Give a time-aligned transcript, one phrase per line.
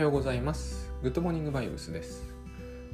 [0.00, 0.90] はようございます。
[1.02, 2.34] グッドモーニングバイブスです。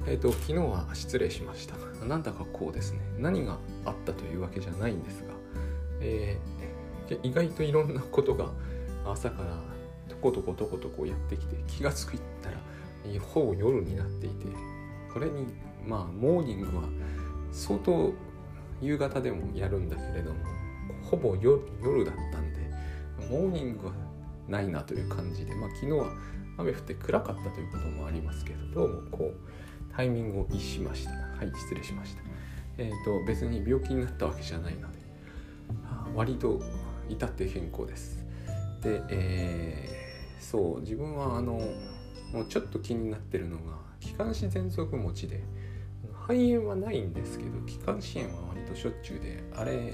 [0.09, 1.77] えっ、と、昨日は失礼しました。
[2.05, 5.29] なんだかこうですね、何があったというわけじゃないんですが、
[6.01, 8.51] えー意外といろんなことが
[9.05, 9.63] 朝から
[10.09, 12.59] とことことことこやってきて、気がついたら、
[13.21, 14.47] ほぼ夜になっていて、
[15.15, 15.47] これに、
[15.87, 16.83] まあ、モーニングは
[17.53, 18.13] 相当
[18.83, 20.41] 夕方でもやるんだけれども、
[21.09, 22.69] ほぼ夜夜だったんで、
[23.31, 23.93] モーニングは
[24.49, 26.11] ないなという感じで、まあ、昨日は
[26.59, 31.11] 雨降って暗かったということもありますけどどうもこうタイミングを逸しました。
[31.11, 32.23] はい失礼しました。
[32.79, 34.99] えっ、と別に病気になったわけじゃないので
[36.15, 36.61] 割と
[37.09, 38.25] 至って健康です。
[38.83, 40.07] で、えー
[40.47, 41.55] そう自分はあの
[42.33, 45.43] もうちょっと気になってるのが気管支喘息持ちで
[46.13, 49.93] 肺炎はないんですけど気管支炎は割としょっちゅうであれ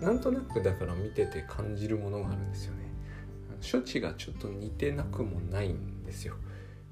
[0.00, 2.89] なんとなくだから見てて感じるものがあるんですよね。
[3.60, 6.34] 処置がちょっと似てなくもないんですよ。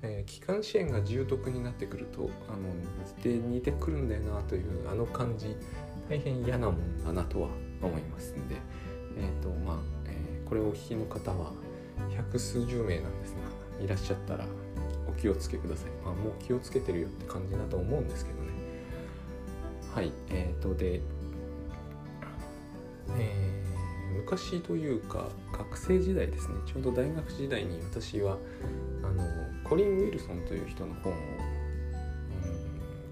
[0.02, 2.68] えー、気管支炎が重篤になってくるとあの
[3.16, 5.56] 似て似てくるんだよなというあの感じ
[6.08, 7.48] 大変嫌なもんだなとは
[7.82, 8.54] 思いますんで、
[9.16, 11.52] えーとまあえーこれをお聞きの方は
[12.16, 14.46] 百数十名なんですがいらっしゃったら
[15.06, 15.90] お気をつけください。
[16.04, 18.48] まあ、もう気をつけてるよって感じだと思うんですけどね。
[19.94, 21.00] はい、えーとで、
[23.18, 23.47] えー
[24.30, 26.56] 昔というか学生時代ですね。
[26.66, 28.36] ちょうど大学時代に私は
[29.02, 29.24] あの
[29.64, 31.48] コリン・ウィルソンという人の本を、うん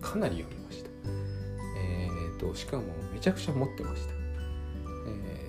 [0.02, 0.90] かなり読みました、
[1.78, 4.12] えー、としかもめちゃくちゃ持ってました、
[5.08, 5.46] えー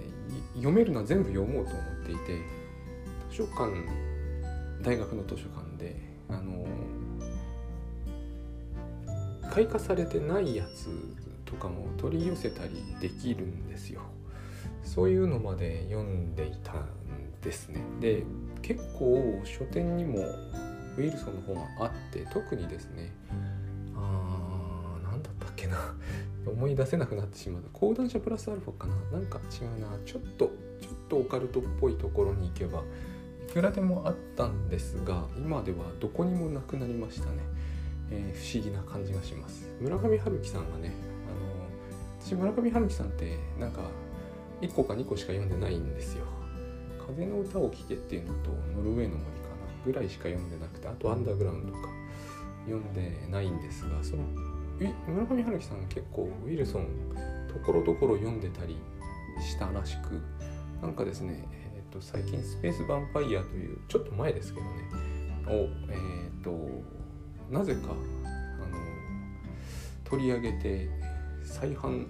[0.56, 2.42] 読めるのは全部読もうと思っていて
[3.30, 3.72] 図書館
[4.82, 5.96] 大学の図書館で
[6.30, 6.66] あの
[9.52, 10.90] 開花されてないやつ
[11.46, 14.02] とかも取り寄せたりできるんですよ。
[14.88, 16.86] そういうのまで読んでいたん
[17.42, 17.82] ですね。
[18.00, 18.24] で
[18.62, 23.14] 結構書店にもウィルソンの本があって特にですね
[23.96, 25.78] あー何だったっけな
[26.48, 27.64] 思い出せなくなってしまう。
[27.74, 29.20] 講談社プラスアルファかな。
[29.20, 29.88] なんか違うな。
[30.06, 30.46] ちょっと
[30.82, 32.84] ちょっとオカルトっぽいところに行けば
[33.48, 37.38] いくらでもあったんですが今ではどこにもなくなりましたね、
[38.12, 39.70] えー不思議な感じがします。
[39.82, 40.94] 村上春樹さんがね
[41.28, 41.68] あの
[42.20, 43.82] 私村上春樹さんってなんか
[44.62, 46.26] 1個か2個しか読んでないんですよ。
[47.08, 51.90] 風の歌を聴けっていうのとノルウェーの森かなぐらいしか読んでなくてあとアンダーグラウンドとか
[52.66, 54.24] 読んでないんですがその
[55.08, 56.88] 村上春樹さん結構ウィルソン
[57.48, 58.78] ところどころ読んでたり
[59.42, 60.22] したらしく
[60.82, 64.72] なんかですね、えー、と最近スペースヴァンパイアというちょっと前ですけどね
[65.48, 66.52] をえっ、と
[67.50, 68.78] なぜかあの
[70.04, 70.90] 取り上げて
[71.44, 72.06] 再販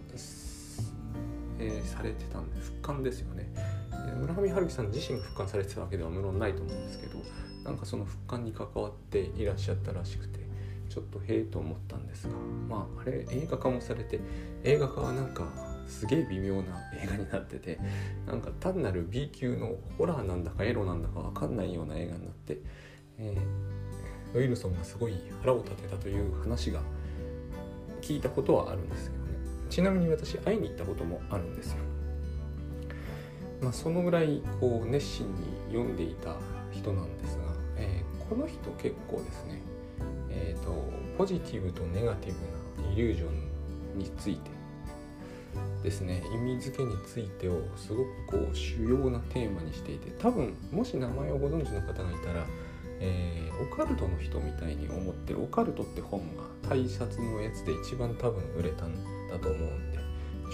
[1.59, 3.49] えーされてたんで復刊ですよね。
[4.19, 7.19] 村上春樹さん自身が復刊されてたわけでは無論ないと思うんですけど
[7.63, 10.39] なんかその復刊に関わっていらっしゃったらしくて
[10.89, 12.33] ちょっとへえと思ったんですが
[12.69, 14.19] まああれ映画化もされて
[14.63, 15.45] 映画化はなんか
[15.87, 17.79] すげえ微妙な映画になってて
[18.25, 22.59] なんか単なる B 級のホラーなんだかエロなんだか分かんないような映画になって、
[23.19, 23.77] えー
[24.33, 26.81] ウィルソンがすごい腹を立てたという話が
[28.01, 29.26] 聞いたことはあるんですけど
[29.69, 31.77] ちなみに私会いに行ったこともあるんですよ。
[33.61, 36.35] まあ、そのぐらいこう熱心に読んでいた
[36.71, 37.43] 人なんですが、
[37.77, 39.61] えーこの人結構ですね、
[40.29, 40.71] えー、と
[41.17, 43.29] ポジティブとネガティブなイリュージョ
[43.95, 44.51] ンについて
[45.81, 52.45] ですね意味付けについてをすごくこう主要なテーマにしていて多分もし名前をご存知の方がいたら、
[52.99, 58.93] えーオカルトの人みたいに思ってるオカルトって本が大冊のやつで一番多分売れたん
[59.29, 59.97] だと思うんで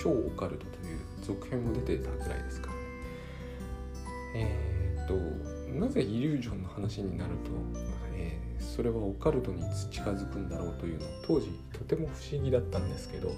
[0.01, 2.79] 超オカルトという続編も出てたぐらいですからね。
[4.35, 5.13] えーっと
[5.73, 7.51] なぜイリュージョンの話になると、
[8.15, 9.61] えーそれはオカルトに
[9.91, 13.33] 近づくんだろうというのを当時とても不思議だったんですけど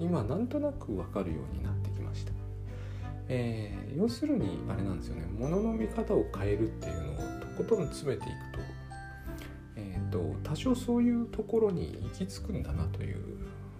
[0.00, 2.32] 今なんとなく分かるようになってきました、
[3.28, 5.26] えー要するにあれなんですよね。
[5.38, 8.53] 物の見方を変えるっていうのをとことん詰めていく。
[10.14, 13.18] と,、多少そういうところに行き着くんだなという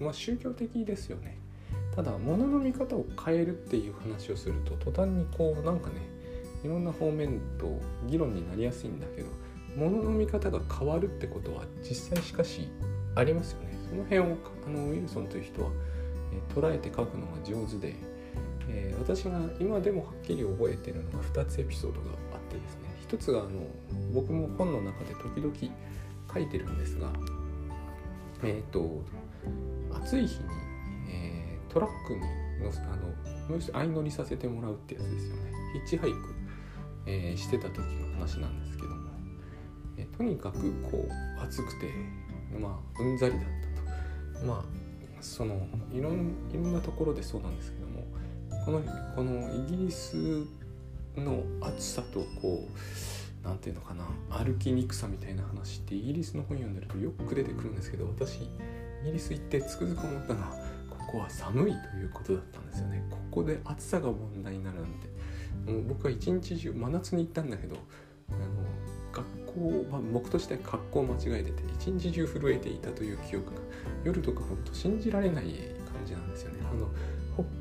[0.01, 1.39] まあ宗教的ですよね。
[1.95, 6.03] ただ物の見方を変えるっていう話をすると途端にこうなんかね
[6.65, 9.29] いろんな方面と議論になりやすいんだけど
[9.77, 12.69] 物の見方が変わるってことは実際しかし
[13.15, 13.79] ありますよね。
[13.89, 14.37] その辺を
[14.67, 15.75] あのウィルソンという人は、えー
[16.53, 17.95] 捉えて書くのが上手で、
[18.69, 22.85] えー私が今でもはっきり覚えてるのが2つエピソードがあってですね。
[23.01, 23.51] 一つがあの
[24.13, 25.75] 僕も本の中で時々
[26.35, 27.13] 書いてるんですが
[28.43, 29.03] えっ、と
[29.93, 30.45] 暑い日に、
[31.11, 32.21] えートラックに
[32.63, 35.53] 乗せあの相乗りさせてもらうってやつですよね。
[35.73, 36.17] ヒッチハイク、
[37.07, 39.11] えーしてた時の話なんですけども、
[39.97, 41.91] えとにかくこう暑くて
[42.61, 43.41] まあうんざりだっ
[44.35, 44.47] たと。
[44.47, 44.65] まあ
[45.21, 48.05] そのいろんいろんなところでそうなんですけども
[48.65, 48.83] この
[49.17, 50.45] このイギリス
[51.17, 52.79] の暑さとこう
[53.45, 54.05] 何て言うのかな
[54.45, 58.49] 歩きにくさみたいな話ってイギリスの本読んでるとよく出てくるんですけど私イ
[59.07, 60.57] ギリス行ってつくづく思ったのは
[60.91, 63.05] ここは寒いということだったんですよね。
[63.11, 65.15] ここで暑さが問題になるなんて。
[65.67, 67.77] もう僕は一日中真夏に行ったんだけど
[68.31, 68.39] あの
[69.13, 73.61] 学校、まあ、僕としては格好を間違えてて一日中震えていたという記憶が
[74.05, 76.59] 夜とかほんと信じられない感じなんですよね。
[76.71, 76.89] あの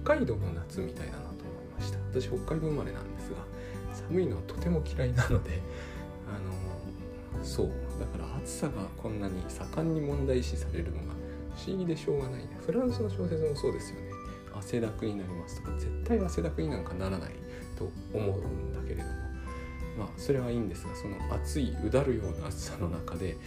[0.04, 2.00] 北海道の夏みたいだなと思いました。
[2.12, 3.13] 私北海道生まれなんで。
[4.10, 5.62] 寒いのはとても嫌いなので
[6.28, 6.40] あ
[7.38, 11.14] のそうだから暑さがこんなに盛んに問題視されるのが
[11.56, 12.50] 不思議でしょうがないね。
[12.66, 14.12] フランスの小説もそうですよね。
[14.56, 17.32] 汗だくになりますとか絶対汗だくになんかならない
[17.78, 19.34] と思うんだけれども。
[19.98, 23.38] まあそれはいいんですがその暑いうだるような暑さの中で、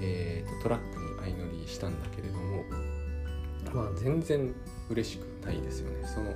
[0.00, 2.64] えーと、トラックに相乗りしたんだけれども
[3.72, 4.54] まあ全然
[4.90, 6.32] 嬉しくないですよねその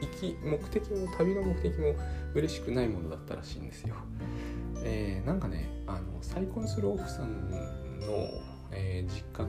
[0.00, 1.94] 行き目的も旅の目的も
[2.34, 3.94] 嬉しくないものだったらしいんですよ。
[4.82, 7.58] えー、なんかねあの再婚する奥さんの、
[8.70, 9.48] えー、実家が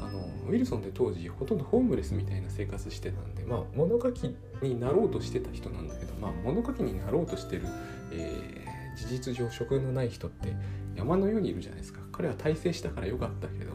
[0.00, 7.62] あのウィルソンって当時ほとんどホームレスみたいな生活してたんでまあ物書きになろうとしてた人なんだけどまあ物書きになろうとしてる、
[8.10, 10.56] えー、事実上職のない人って
[10.96, 13.72] 山のようにいるじゃないですか彼は大成したからよかったけど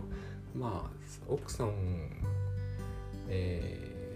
[0.54, 1.72] まあ奥さん
[3.30, 4.16] え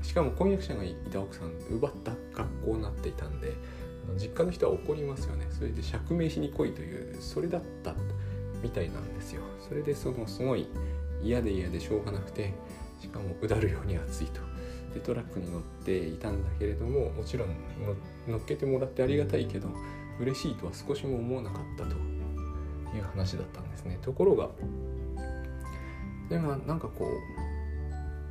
[0.00, 3.54] ー、しかも婚約者がいた奥さん奪った学校になっていたんで
[4.16, 5.46] 実家の人は怒りますよね。
[5.50, 7.94] それで釈明しに来いというそれだった
[8.62, 9.42] みたいなんですよ。
[9.66, 10.66] それでそのすごい
[11.22, 12.52] 嫌で嫌でしょうがなくて
[13.00, 14.40] しかもうだるように暑いと。
[14.94, 17.48] でトラックに乗っていたんだけれどももちろん
[18.28, 19.68] 乗っけてもらってありがたいけど
[20.20, 22.22] 嬉しいとは少しも思わなかったと。
[22.96, 23.98] いう話だったんですね。
[24.02, 24.48] ところが
[26.28, 27.31] でもなんかこう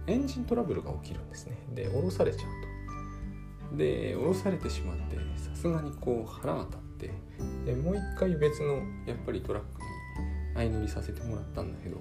[0.07, 1.57] エンジントラブルが起きるんですね。
[1.73, 3.77] で降ろされちゃうと。
[3.77, 7.11] で降ろされてしまってさすがにこう腹が立って
[7.65, 9.87] でもう一回別のやっぱりトラックに
[10.55, 11.97] 相乗りさせてもらったんだけど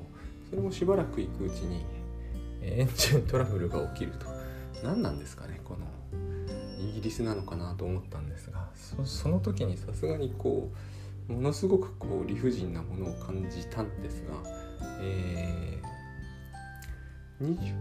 [0.49, 1.85] それもしばらく行くうちに
[2.63, 4.27] エンジントラブルが起きると。
[4.83, 5.87] 何なんですかねこの
[6.81, 8.69] イギリスなのかなと思ったんですが
[9.05, 10.71] その時にさすがにこ
[11.29, 14.35] うものすごくこう理不尽なものを感じたんですが、
[15.01, 15.80] え、
[17.41, 17.73] 30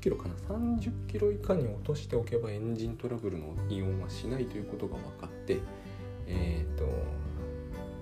[0.00, 5.58] キロかな30キロ以下に落としておけばエンジントラブルの異音はしないということが分かって
[6.26, 6.84] えっ、ー、と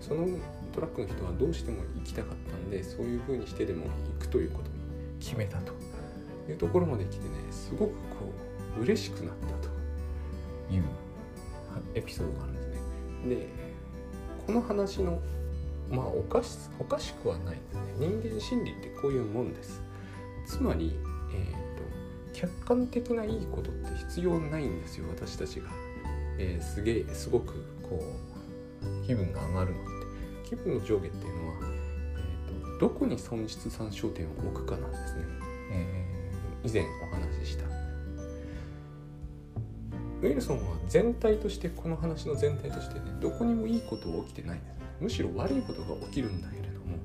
[0.01, 0.27] その
[0.73, 3.91] トラックの人はどうしても行きたかったんでそういう風にしてでも行
[4.21, 4.75] くということに
[5.19, 5.73] 決めたと
[6.49, 7.97] いうところまで来てねすごくこ
[8.79, 10.85] う嬉しくなったという
[11.95, 12.77] エピソードがあるんですね。
[13.29, 13.49] で
[14.47, 15.21] この話の
[15.91, 17.83] まあおかしおかしくはないですね。
[17.99, 19.83] 人間心理ってこういうもんです。
[20.47, 20.97] つまり、
[21.33, 21.83] えーと、
[22.33, 25.69] 客観的ないいことって必要ないんですよ私たちが、
[26.39, 28.03] えー、すげえすごくこ
[28.83, 30.01] う気分が上がるのって。
[30.51, 35.23] 気分の上下っていうのは、えーと、どこに損失参照点を置くかなんですね、
[35.73, 37.65] えー、以前お話しした。
[40.23, 44.80] ウィルソンは全体としてこの話の全体としてねどこにもいいことは起きてないんです。
[45.01, 46.97] むしろ悪いことが起きるんだけれども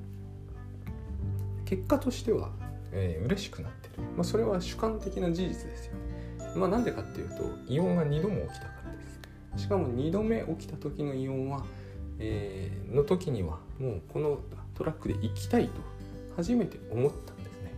[1.64, 2.50] 結果としては、
[2.92, 6.00] えー、嬉しくなってる、まあ、それは主観的な事実ですよね。
[6.54, 8.98] まあなんでかっていうとイオンが2度も起きたからで
[9.56, 9.62] す。
[9.64, 11.64] しかも2度目起きた時のイオンは
[12.18, 14.40] えー、の時にはもうこの
[14.74, 15.72] トラックで行きたいと
[16.36, 17.72] 初めて思ったんですね、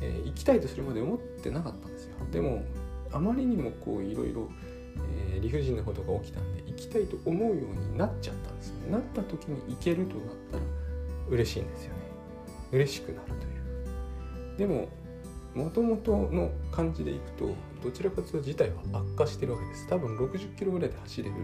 [0.00, 2.14] えー、行きたいとするまで思ってなかったんですよ。
[2.30, 2.64] でも
[3.12, 4.48] あまりにもこういろいろ
[5.40, 7.56] 理不尽なことが起きたんで行きたいと思うよう
[7.92, 10.62] になっちゃったんですなった時に行けるとなったら
[11.28, 12.02] 嬉しいんですよね。
[12.72, 13.36] 嬉しくなるとい
[14.54, 14.58] う。
[14.58, 14.88] でも
[15.54, 19.86] もともとの感じでいくとどちらかというと事態は悪化してるわけです。
[19.88, 21.34] 多分60キロぐらいで走れる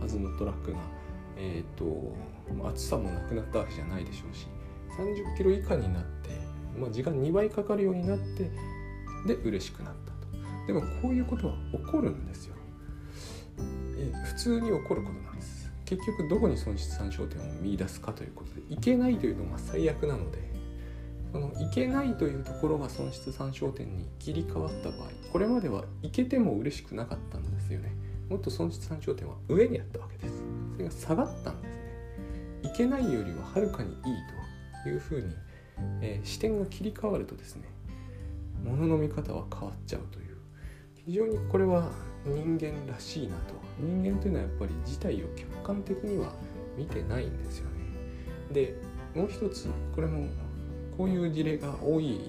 [0.00, 0.78] はずのトラックが
[1.36, 2.14] えーと、
[2.68, 4.46] 暑さもなくなったわけじゃないでしょうし
[4.96, 6.30] 30キロ以下になって、
[6.78, 8.50] まあ、時間2倍かかるようになって
[9.26, 10.66] で嬉しくなったと。
[10.66, 12.54] でもこういうことは起こるんですよ。
[14.24, 15.70] 普通に起こることなんです。
[15.84, 20.38] 結局どこに損失参照点を見出すかということでいけないというのが最悪なので
[21.32, 27.92] そのいけないというところが損失参照点に切り替わった場合これまではいけても嬉しくなかったんですよね。
[28.30, 30.42] もっと損失参照点は上にあったわけです。
[30.72, 31.82] それが下がったんですね。
[32.62, 33.96] いけないよりははるかにいい
[34.82, 35.34] というふうに、
[36.00, 37.68] えー、視点が切り替わるとですね
[38.64, 40.36] ものの見方は変わっちゃうという。
[41.04, 41.90] 非常にこれは
[42.24, 43.54] 人間らしいなと。
[43.78, 46.32] 人間というのはやっぱり事態を客観的には
[46.76, 47.72] 見てないんですよね。
[48.52, 48.74] で
[49.14, 50.28] もう一つこれも
[50.96, 52.20] こういう事例が多い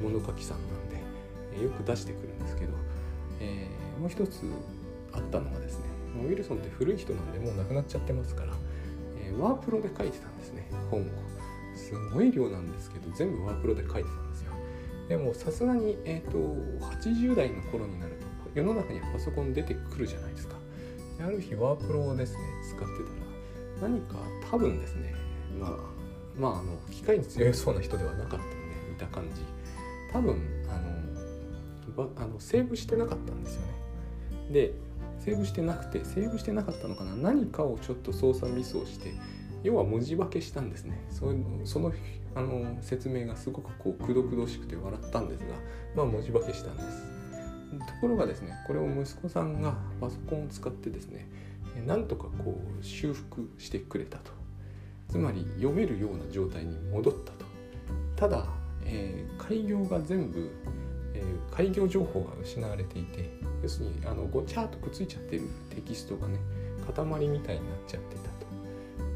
[0.00, 2.72] 物書きさんなんでよく出してくるんですけど、
[3.40, 4.42] えー、もう一つ
[5.12, 5.86] あったのがですね
[6.24, 8.52] ウィルソンって古い人なんでもう亡くなっちゃってますから、
[9.24, 11.04] えー、ワープロで書いてたんですね本を。
[11.74, 14.52] すごい量なんですけど全部ワープロで書いてたんですよ。
[15.08, 16.38] でもさすがに、えーと、
[17.02, 20.56] 80代の頃になると世の中にはパソコン出てくるじゃないですか。
[21.24, 24.16] ある日ワープロをですね使ってたら何か
[24.50, 25.14] 多分ですね
[25.60, 26.00] まあ。
[26.38, 28.46] まああの機械に強そうな人ではなかったんで
[28.88, 29.42] 見た感じ。
[30.12, 33.68] 多分あのあのセーブしてなかったんですよね。
[34.52, 34.72] で
[35.18, 37.14] セーブしてなくてセーブしてなかったのかな。
[37.16, 39.12] 何かをちょっと操作ミスをして
[39.62, 41.04] 要は文字化けしたんですね。
[41.10, 41.92] そその
[42.34, 45.46] あの説明がすごくこうくどくどしくて笑ったんですが
[45.96, 47.02] まあ文字化けしたんです
[47.78, 51.28] ところがですねこれを息子さんがパソコンを使ってですね
[51.86, 54.40] なんとかこう修復してくれたと。
[55.10, 57.44] つまり読めるような状態に戻ったと。
[58.14, 58.46] ただ、
[58.84, 60.50] えー、開業が全部、
[61.14, 63.30] えー、開業情報が失われていて
[63.62, 65.42] 要するにあのごちゃっとくっついちゃってる
[65.74, 66.38] テキストがね
[66.94, 68.46] 塊みたいになっちゃってたと。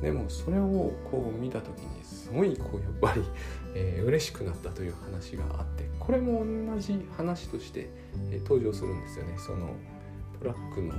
[0.03, 3.23] でもそれをこう見た時にすごいこうやっぱり、
[3.75, 7.91] えー、嬉しくなったという話があってこれも同じ話として、
[8.31, 9.37] えー、登場するんですよね。
[9.37, 9.75] その
[10.41, 10.95] トラックの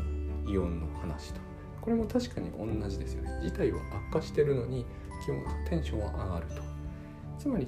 [0.47, 1.39] イオンの話と。
[1.81, 3.29] これも確かに同じですよね。
[3.43, 3.79] 事態は
[4.09, 4.85] 悪化してるのに
[5.23, 6.61] 基本テンションは上がると。
[7.39, 7.67] つまり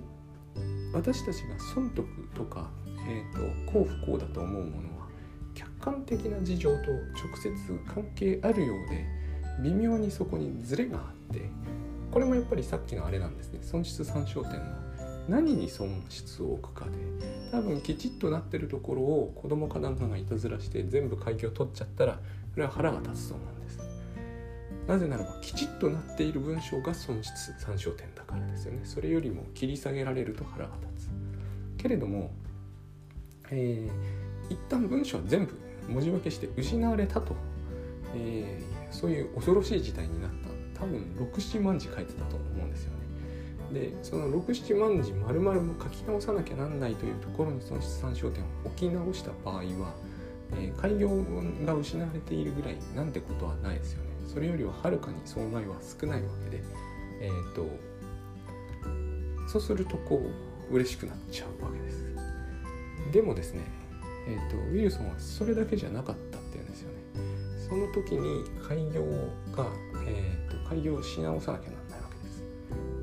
[0.93, 2.69] 私たちが損得とか、
[3.07, 5.07] えーと、幸不幸だと思うものは
[5.55, 7.51] 客観的な事情と直接
[7.87, 9.05] 関係あるようで
[9.63, 11.49] 微妙にそこにズレがあって
[12.17, 13.59] これもやっぱりさっきのあれなんですね。
[13.61, 14.59] 損失参照点の
[15.29, 16.91] 何に損失を置くかで
[17.51, 22.19] 多分きちっとなってるところを子供かなんかがいたずらして全部開業取っちゃったらこ
[22.55, 23.79] れは腹が立つと思うんです。
[24.87, 28.79] なぜならばきちっとなっている文章が損失参照点だからですよね。
[28.83, 31.09] それよりも切り下げられると腹が立つ。
[31.77, 32.31] けれども、
[33.51, 35.53] えー、一旦文章は全部
[35.87, 37.35] 文字化けして失われたと、
[38.15, 40.56] えー、そういう恐ろしい事態になった。
[40.79, 40.99] 多分
[41.33, 42.97] 67万字書いてたと思うんですよね
[43.73, 49.93] でその67万字丸々も書き直さなきゃなんないというところに損失参照点を置き直した場合は、
[50.53, 51.09] えー、開業
[51.65, 56.63] が失われているぐらいなんてことはないですよねそれよりははるかに損害は少ないわけで、
[57.21, 57.67] えーと、
[59.47, 60.21] そうするとこ
[60.69, 62.05] う嬉しくなっちゃうわけです。
[63.11, 63.63] でもですね、
[64.27, 66.97] えーと、ウィルソンはそれだけじゃなかったっていうんですよね。
[67.69, 69.03] その時に開業
[69.55, 69.71] が、
[70.05, 72.45] えーと、と開業し直さなきゃなんないわけです。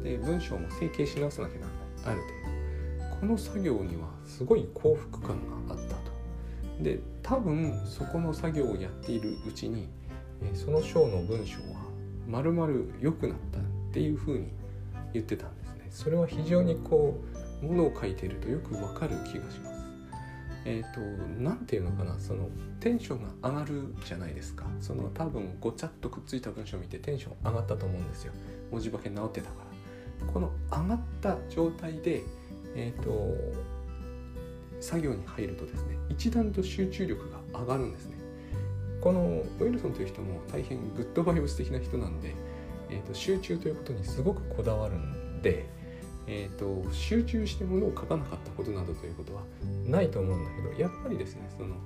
[0.03, 1.71] で文章も整形し直さなきゃなんない
[2.05, 3.17] ある程度。
[3.21, 5.29] この作業にはすごい幸福感
[5.69, 6.15] があったと。
[6.83, 9.89] で多分そこの作業をやっているうちに
[10.55, 11.85] その章の文章は
[12.29, 14.49] まるまる良くなったっていうふうに
[15.13, 17.21] 言ってたんですねそれは非常にこ
[17.63, 19.74] うものを書いているとよくわかる気がします
[20.65, 21.01] え、ー、と
[21.41, 22.49] 何て言うのかなその
[22.81, 24.65] テンションが上がるじゃないですか。
[24.81, 28.33] その多分ごちゃっとくっついた文章を見てテンション上がったと思うんですよ。
[28.71, 29.57] 文字化け直ってたか
[30.21, 30.33] ら。
[30.33, 32.23] この上がった状態で
[32.75, 33.35] えっ、ー、と
[34.81, 38.15] 作業に入るとですね一段と集中力が上がるんですね。
[39.01, 42.35] このウィルソンという人も大変グッドバイブス的な人なんで、
[42.89, 45.67] えーと、集中ということにすごくこだわるんで、
[46.27, 49.43] えーと、集中してものを書かなかったことなどということは
[49.87, 51.77] ないと思うんだけどやっぱりですねその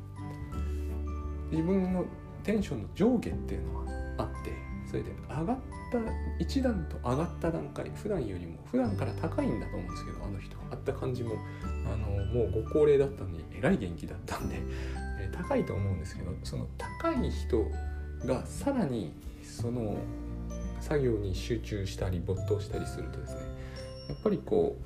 [1.50, 2.04] 自分の
[2.44, 3.84] テンションの上下っていうのは
[4.18, 4.52] あって
[4.88, 5.56] それで上がっ
[5.92, 5.98] た
[6.38, 11.34] 一段と上がった段階普段よりも普段から高いんだと思うんですけどあの人あった感じも
[11.86, 14.56] あのもうご高齢だったのにえらい元気だったんで
[15.20, 17.64] え高いと思うんですけどその高い人
[18.26, 19.96] がさらにその
[20.80, 23.40] 作業に集中したり没頭したりするとですね
[24.08, 24.76] やっぱりこ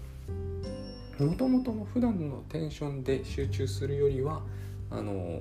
[1.21, 4.43] うもともとの普段のテンションで集中するよりは
[4.91, 5.41] あの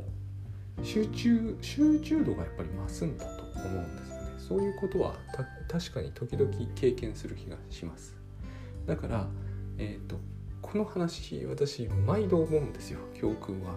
[0.84, 4.22] 集中集中度がやっぱり増すんだと思うんですよね。
[4.38, 5.16] そういうことは
[5.70, 8.16] 確かに時々経験する気がします。
[8.86, 9.28] だから
[9.78, 10.20] えっ、ー、と
[10.62, 13.00] この話私毎度思うんですよ。
[13.14, 13.76] 教訓は。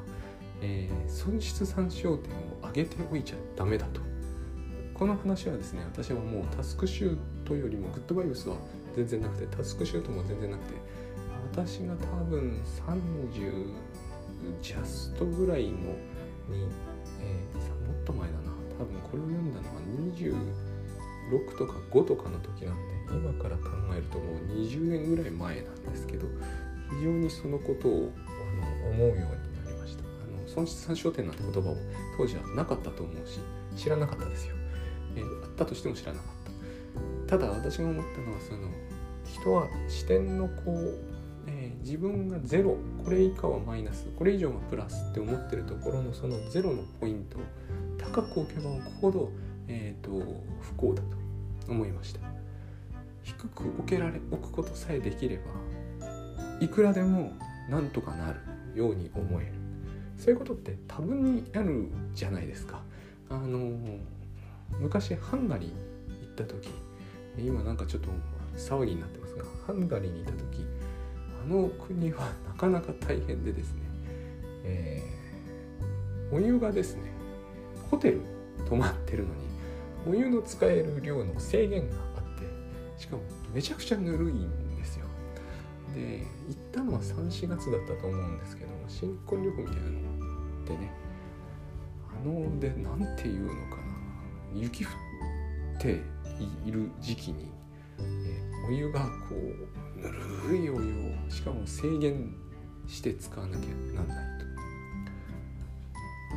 [0.62, 4.00] えー、損失参照点を上げておいちゃダメだと。
[4.94, 8.56] この話はですね私はもうタスクシュートよりもグッドバイブスは
[8.96, 10.74] 全然なくてタスクシュートも全然なくて
[11.52, 13.72] 私が多分30
[14.60, 15.76] ジャストぐらいのに、
[17.20, 18.54] えー、もっと前だな。
[18.78, 19.80] 多分これを読んだのは
[21.30, 26.26] 26とか5とかの時なんで今から考えるともう20年ぐらい前なんですけど
[26.98, 28.12] 非常にそのことを
[28.82, 29.20] あの思うように
[29.64, 30.02] なりました。
[30.02, 30.06] あ
[30.42, 31.76] の損失参照点なんて言葉を
[32.18, 33.38] 当時はなかったと思うし
[33.76, 34.54] 知らなかったですよ、
[35.16, 36.33] えー、あったとしても知らなかった。
[37.26, 38.68] ただ私が思ったのはその
[39.24, 41.00] 人は視点のこう、
[41.46, 47.40] えー、自分がゼロこれ以下はマイナスこれ以上はプラスって思ってるところのそのゼロのポイントを
[47.98, 49.30] 高く置けば置くほど、
[49.66, 50.10] えーと、
[50.60, 52.20] 不幸だと思いました。
[53.22, 55.42] 低く置けられ置くことさえできれば
[56.60, 57.32] いくらでも
[57.70, 58.40] なんとかなる
[58.74, 59.52] ように思える。
[60.18, 62.82] そういうことって多分にあるじゃないですか。
[63.30, 63.72] あの
[64.80, 66.68] 昔ハンガリー行った時
[67.38, 68.10] 今なんかちょっと
[68.56, 70.64] 騒ぎになってますがハンガリーにいた時
[71.44, 73.80] あの国はなかなか大変でですね、
[74.64, 77.02] えー、お湯がですね
[77.90, 78.20] ホテル
[78.68, 79.44] 泊まってるのに
[80.06, 83.22] お湯の使える量の制限があってしかも
[83.52, 85.06] めちゃくちゃぬるいんですよ。
[85.94, 90.92] で行ったのは34月だったと思うんですけど新婚旅行みたいなのでね
[92.22, 93.94] あので何ていうのかな
[94.54, 96.13] 雪降って
[96.66, 97.50] いる時期に、
[97.98, 100.08] えお湯がこうぬ
[100.48, 102.34] るいお湯をしかも制限
[102.86, 104.44] して使わなきゃなんないと。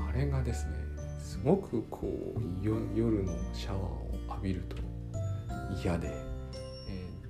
[0.09, 0.73] あれがですね
[1.19, 4.77] すごくこう夜のシャワーを浴びると
[5.83, 6.15] 嫌で、え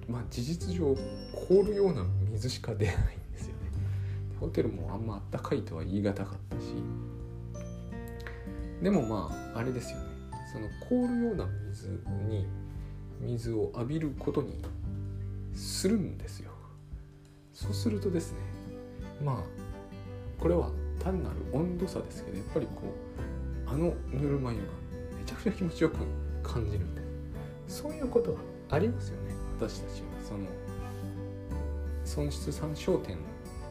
[0.08, 0.96] ー、まあ事実上
[1.34, 2.98] 凍るような水しか出ないん
[3.34, 3.72] ですよね。
[4.40, 6.74] ホテルもあんまあったかいとは言い難かったし。
[8.82, 10.07] でもまああれですよね。
[10.52, 11.90] その凍るような水
[12.28, 12.48] に
[13.20, 14.62] 水を浴びることに
[15.54, 16.52] するんですよ。
[17.54, 18.38] そうするとですね
[19.24, 19.38] まあ
[20.40, 22.84] これは単なる温度差ですけどやっぱりこ
[23.68, 24.64] うあのぬるま湯が
[25.18, 25.98] めちゃくちゃ気持ちよく
[26.44, 27.02] 感じるんで
[27.68, 28.40] そういうことは
[28.70, 30.08] ありますよね私たちは。
[30.28, 30.46] その
[32.04, 33.18] 損失参照点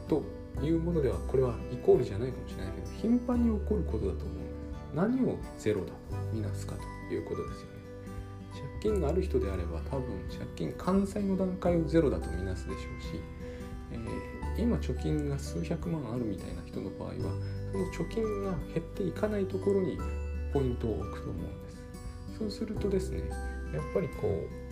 [0.08, 0.22] と
[0.62, 4.36] いうものではこれはイコールじゃないかもしれないけど頻繁に起こることだと思う
[4.94, 5.92] 何をゼロだ
[6.30, 6.76] とみなすか
[7.08, 7.76] ということですよね。
[8.80, 13.20] 借金がある人であれば多分借金完済の段階をゼロだとみなすでしょうし、
[13.92, 17.14] えー、今貯金が数百万あるみたいな人の場合は
[17.72, 19.98] その貯金が減っていかないところに
[20.52, 21.76] ポイントを置くと思うんです。
[22.38, 23.18] そうするとですね
[23.72, 24.66] やっぱりこう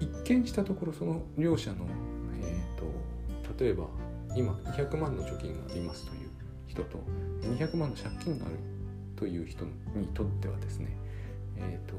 [0.00, 1.86] 一見したところその両者の、
[2.40, 3.86] えーと、例えば
[4.36, 6.30] 今200万の貯金がありますという
[6.66, 6.98] 人と
[7.42, 8.56] 200万の借金がある
[9.24, 10.94] という人にとってはですね
[11.56, 11.94] え、ー、と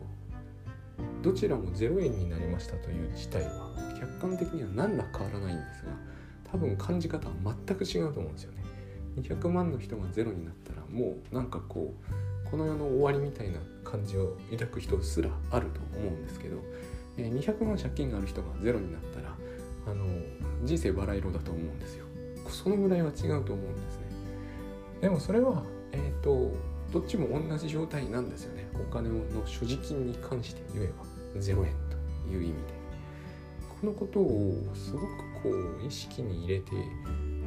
[1.23, 5.91] どちらも0円になりましたという事態は客観的には何ら変わらないんですが
[6.51, 7.33] 多分感じ方は
[7.67, 8.63] 全く違うと思うんですよね。
[9.19, 11.95] 200万の人がゼロになったらもうなんかこ
[12.45, 16.57] うこの世の終わりみたいな感じを抱く人すらあると思うんですけど
[17.17, 19.35] 200万借金がある人がゼロになったら
[19.87, 20.05] あの
[20.63, 22.05] 人生バラ色だと思うんですよ。
[22.49, 24.05] そのぐらいは違うと思うんですね。
[25.01, 26.51] でもそれは、えーと、
[26.95, 28.69] どっちも同じ状態なんですよね。
[28.73, 31.03] お金の所持金に関して言えば
[31.41, 32.57] 0円という意味で。
[33.81, 35.05] このことをすごく
[35.43, 35.49] こ
[35.83, 36.71] う意識に入れて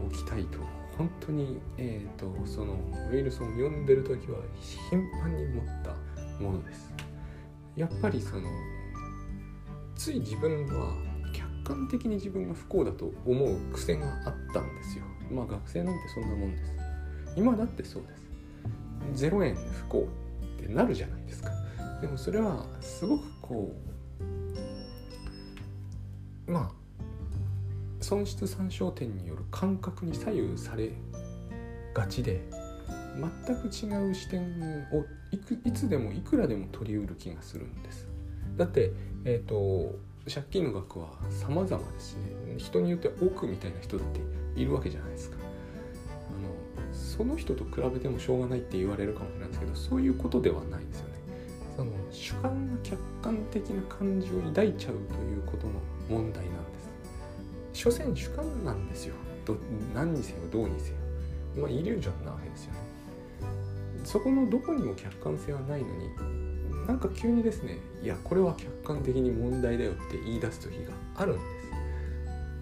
[0.06, 0.58] おきたいと。
[0.98, 2.74] 本当に、えーと、その
[3.10, 4.38] ウィルソンを読んでる時は
[4.90, 5.94] 頻繁に思った
[6.42, 6.92] ものです。
[7.74, 8.50] やっぱりその
[9.94, 10.92] つい自分は
[11.32, 15.04] 客観的に自分が不幸だと思う癖があったんですよ。
[15.32, 16.72] まあ学生なんてそんなもんです。
[17.34, 18.27] 今だってそうです。
[19.14, 20.08] 0円不幸
[20.60, 21.50] ってなるじゃないですか。
[22.00, 23.74] でもそれはすごくこ
[26.46, 26.70] うまあ
[28.00, 30.92] 損失参照点による感覚に左右され
[31.94, 32.40] がちで
[33.46, 38.06] 全く違う視点をいくいつでもいくらでも取りうる気がするんです。
[38.56, 38.92] だって
[39.24, 39.98] えっ、ー、と
[40.32, 42.22] 借金の額は様々ですね。
[42.58, 44.20] 人によっては億みたいな人だって
[44.60, 45.47] いるわけじゃないですか。
[47.18, 51.14] その人と比べてもしょうがないって言われるかもしれないですけどそういうことではないんですよね。
[51.76, 55.72] その主観が客観的な感情を抱いちゃうということの
[56.08, 56.78] 問題なんで
[57.72, 57.80] す。
[57.82, 59.16] 所詮主観なんですよ。
[59.44, 59.56] ど
[59.92, 60.94] 何にせよどうにせよ。
[61.56, 62.78] まあイリュージョンなわけですよね。
[64.04, 71.46] そこのどこにも客観性はないのになんか急にですねいやこれは客観的に問題だよって言い出す時があるんです。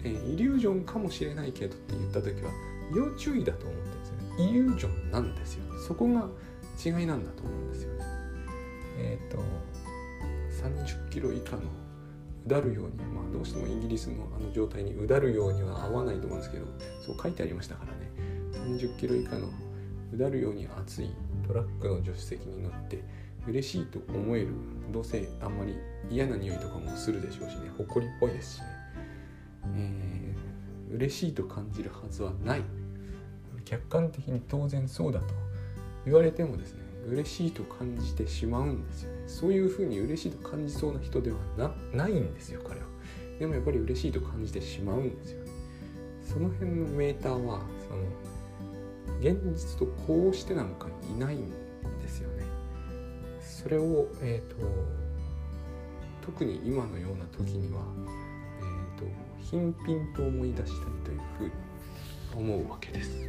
[0.03, 2.49] えー、イリュージョンかもしれないけどって言った時は
[2.95, 4.06] 要注意だと思って
[4.37, 6.27] イリュージョンなんですよそこが
[6.83, 8.05] 違いなんだと思うんですよね。
[8.99, 9.43] えっ、ー、と
[10.63, 16.65] 30キロ以下のうだるようにまあどうしてもイギリスのあの状態にうだるようには合わないと思うんですけど
[17.05, 18.11] そう書いてありましたからね。
[18.53, 19.47] 30キロ以下の
[20.13, 21.09] うだるように熱い
[21.47, 23.03] トラックの助手席に乗って
[23.47, 24.49] 嬉しいと思える
[24.91, 25.75] どうせあんまり
[26.09, 27.71] 嫌な匂いとかもするでしょうしね。
[27.77, 28.67] 誇りっぽいですしね、
[29.75, 32.63] えー、嬉しいと感じるはずはない。
[33.67, 35.25] 客観的に当然そうだと
[36.05, 39.23] 言われてもですね嬉しいと感じてしまうんですよね。
[39.27, 42.87] そういうふうに嬉しいと感じそうな人ではなないんですよ彼は。
[43.39, 45.51] でもやっぱり嬉しいと感じてしまうんですよね。
[46.23, 48.03] その辺のメーターはその
[49.19, 51.49] 現実とこうしてなんかいないん
[52.01, 52.43] ですよね。
[53.41, 54.67] それをえっ、ー、と
[56.21, 57.81] 特に今のような時には
[58.59, 59.05] えっ、ー、と
[59.41, 61.66] 頻々と思い出したりというふうに
[62.37, 63.27] 思うわけです。